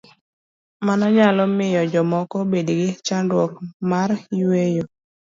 [0.85, 3.53] Mano nyalo miyo jomoko obed gi chandruok
[3.89, 4.83] mar yueyo.